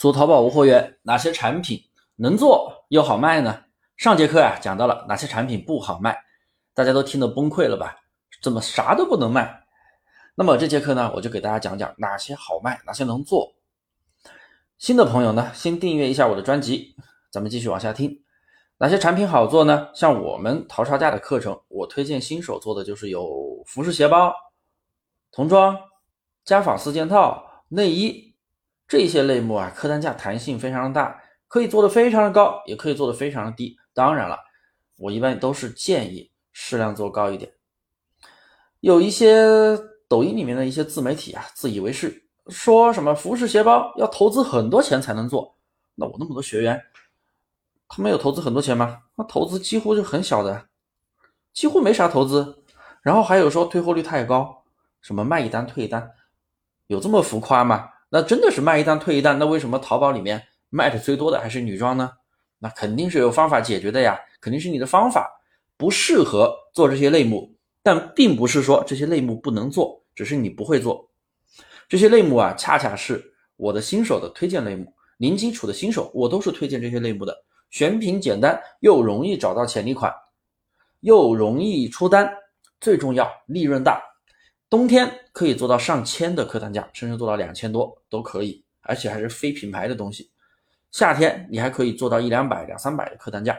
[0.00, 1.78] 做淘宝无货源，哪些产品
[2.16, 3.64] 能做又好卖呢？
[3.98, 6.16] 上节课呀讲到了哪些产品不好卖，
[6.72, 7.98] 大家都听得崩溃了吧？
[8.42, 9.62] 怎么啥都不能卖？
[10.36, 13.52] 那么这节课呢，我就给大家讲讲哪些好卖，哪些能做。
[14.78, 16.96] 新的朋友呢，先订阅一下我的专辑，
[17.30, 18.22] 咱们继续往下听。
[18.78, 19.90] 哪些产品好做呢？
[19.94, 24.32] 像我们淘差价的课程，我推荐新手做的就是有服饰鞋包、
[25.30, 25.76] 童装、
[26.42, 28.29] 家纺四件套、内衣。
[28.90, 33.76] 这些类目啊，客单价弹性非常的大，可以做的非常的高，也可以做的非常的低。
[33.94, 34.36] 当然了，
[34.96, 37.52] 我一般都是建议适量做高一点。
[38.80, 45.56] 有一些抖音里面的一些自媒体啊，自以为是，说什么服饰鞋包要投资很多钱才能做。
[45.94, 46.82] 那我那么多学员，
[47.88, 49.02] 他们有投资很多钱吗？
[49.14, 50.66] 那投资几乎就很小的，
[51.52, 52.64] 几乎没啥投资。
[53.02, 54.64] 然后还有说退货率太高，
[55.00, 56.10] 什么卖一单退一单，
[56.88, 57.88] 有这么浮夸吗？
[58.12, 62.10] 那真的是卖一单退一单，那为什么淘宝里面卖的最多的还是女装呢？
[62.58, 65.30] 那肯定是有方法解决的呀，肯定是你的方法
[65.76, 71.08] 不适合做这些类目，但并不是说这些类目不能做，只是你不会做。
[71.88, 80.12] 这些类目啊，恰恰是我的新手的推荐类目，零基础的新手我都是推荐这些类目的，选品简单又容易找到潜力款，
[81.00, 82.28] 又容易出单，
[82.80, 84.02] 最重要利润大。
[84.70, 90.30] 冬天可以做到上千的客单价，甚至做到两千多都可以，而且还是非品牌的东西。
[90.92, 93.58] 夏天你还可以做到一两百、两三百的客单价。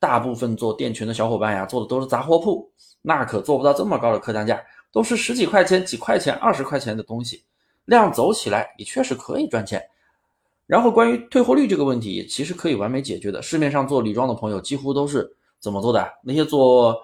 [0.00, 2.68] 大部分做店群的小伙伴呀，做的都是杂货铺，
[3.02, 4.60] 那可做不到这么高的客单价，
[4.92, 7.44] 都是十几块钱、几块钱、二十块钱的东西，
[7.84, 9.80] 量走起来也确实可以赚钱。
[10.66, 13.40] 然后关于退货率这个问题，其实可以完美解决的。
[13.40, 16.04] 市面上做女装的朋友几乎都是怎么做的？
[16.24, 17.00] 那些做。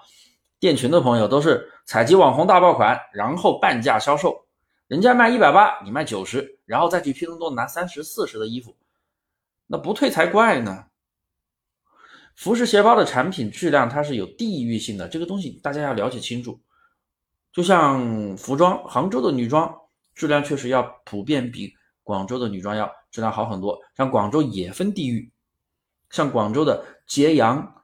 [0.65, 4.47] 店群的朋友都是采集网红大爆款，然后半价销售，
[4.87, 8.75] 人家卖一百八，你卖九十，然后再去拼多多拿三十四十的衣服，
[9.67, 10.87] 那不退才怪呢。
[12.35, 16.59] 服饰鞋包的产品质量它是有地域性的，这个东西大家要了解清楚。
[17.53, 19.71] 就像服装，杭州的女装
[20.15, 23.79] 质量确实要普遍比广州的女装要质量好很多。
[23.99, 25.31] 像广州也分地域，
[26.09, 27.83] 像广州的揭阳，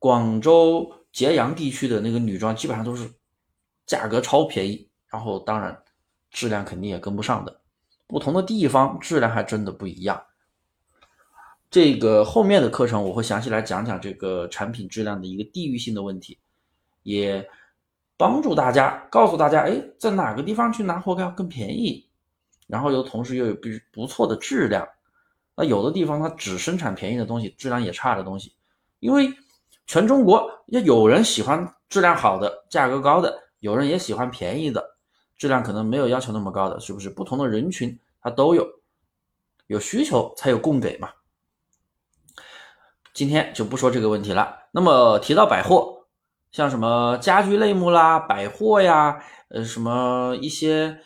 [0.00, 0.92] 广州。
[1.16, 3.10] 揭阳地区的那个女装基本上都是
[3.86, 5.82] 价格超便宜，然后当然
[6.30, 7.58] 质量肯定也跟不上的。
[8.06, 10.22] 不同的地方质量还真的不一样。
[11.70, 16.38] 这个后面的课程我会详细来讲讲这个产品质量的一个地域性的问题，
[17.02, 17.48] 也
[18.18, 22.06] 帮助大家告诉大家，哎，在哪个地方去拿货要更便宜，
[22.66, 24.86] 然后又同时又有不不错的质量。
[25.56, 28.52] 那有的地方它只生产便宜的东西，质量也差的东西，
[29.00, 29.32] 因为。
[29.86, 34.84] 全中国也有人喜欢质量好的、价格高的，有人也喜欢便宜的，
[35.36, 37.08] 质量可能没有要求那么高的，是不是？
[37.08, 38.66] 不同的人群它都有，
[39.68, 41.10] 有需求才有供给嘛。
[43.14, 44.56] 今天就不说这个问题了。
[44.72, 46.06] 那么提到百货，
[46.50, 50.98] 像什么家居类目啦、百货呀，呃，什么一些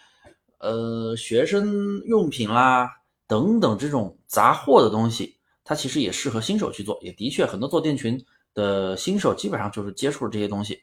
[0.58, 2.90] 呃学生用品啦
[3.28, 8.18] 等等这种杂货的东西，它其实也适合新手去做，也的确很多做店群。
[8.54, 10.82] 的新手基本上就是接触了这些东西，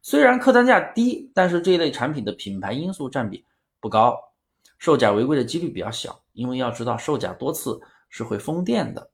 [0.00, 3.44] 虽然客单价低，但是这一类产品的品牌因素占比
[3.80, 4.18] 不高，
[4.78, 6.18] 售假违规的几率比较小。
[6.32, 7.78] 因为要知道售假多次
[8.08, 9.10] 是会封店的，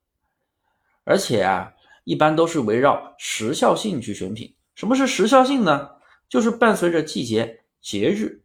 [1.03, 1.73] 而且啊，
[2.05, 4.55] 一般都是围绕时效性去选品。
[4.77, 5.91] 什么是时效性呢？
[6.29, 8.41] 就是伴随着季节、节日、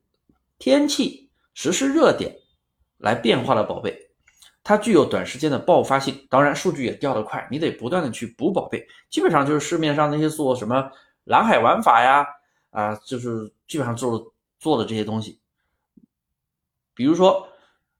[0.57, 2.35] 天气、实时热点
[2.97, 4.09] 来变化的宝贝。
[4.63, 8.87] 它具有短时间的爆发性，当然数据也掉得快，你得不断的去补宝贝。
[9.09, 10.89] 基本上就是市面上那些做什么
[11.25, 12.25] 蓝海玩法呀，
[12.69, 15.37] 啊，就是基本上做做的这些东西。
[16.95, 17.45] 比如说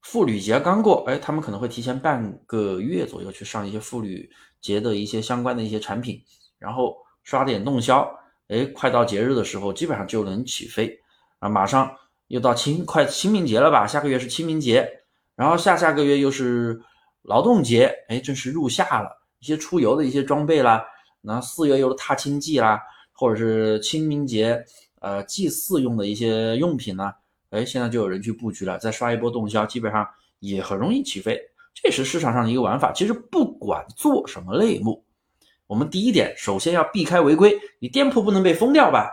[0.01, 4.29] 妇女节刚过，哎，他们可能会提前半个月左右去上一些妇女
[4.61, 6.23] 节的一些相关的一些产品，
[6.59, 8.09] 然后刷点动销，
[8.47, 10.97] 哎，快到节日的时候基本上就能起飞
[11.39, 11.49] 啊！
[11.49, 11.93] 马上
[12.27, 13.85] 又到清快清明节了吧？
[13.85, 15.02] 下个月是清明节。
[15.35, 16.79] 然后下下个月又是
[17.23, 19.09] 劳动节，哎，正是入夏了，
[19.39, 20.85] 一些出游的一些装备啦，
[21.21, 22.81] 那四月又是踏青季啦，
[23.11, 24.63] 或者是清明节，
[24.99, 27.13] 呃，祭祀用的一些用品呢，
[27.49, 30.07] 哎，现在就有人去布局了，再刷一波动销，基本上
[30.39, 31.39] 也很容易起飞，
[31.73, 32.91] 这是市场上的一个玩法。
[32.91, 35.03] 其实不管做什么类目，
[35.65, 39.09] 我们第一点首先要避开违规，你店铺不能被封掉吧？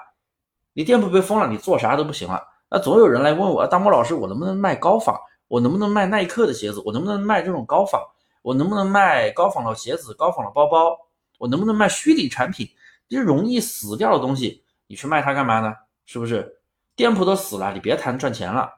[0.72, 2.42] 你店铺被封了，你做啥都不行了。
[2.70, 5.18] 那总有人来问我，大魔老师，我能不能卖高仿？
[5.50, 6.80] 我能不能卖耐克的鞋子？
[6.86, 8.00] 我能不能卖这种高仿？
[8.40, 10.96] 我能不能卖高仿的鞋子、高仿的包包？
[11.38, 12.68] 我能不能卖虚拟产品？
[13.08, 15.74] 这些容易死掉的东西，你去卖它干嘛呢？
[16.06, 16.60] 是不是？
[16.94, 18.70] 店铺都死了，你别谈赚钱了。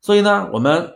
[0.00, 0.88] 所以呢，我们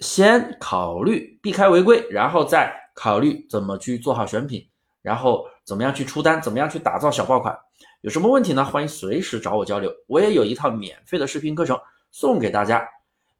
[0.00, 4.66] 先考虑避开违规，然后再考虑怎么去做好选品，
[5.02, 7.54] 然后怎么样去出单，怎么样去打造小爆款。
[8.00, 8.64] 有什么问题呢？
[8.64, 9.92] 欢迎随时找我交流。
[10.06, 11.78] 我也有一套免费的视频课程
[12.10, 12.88] 送给大家，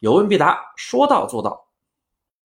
[0.00, 1.67] 有问必答，说到做到。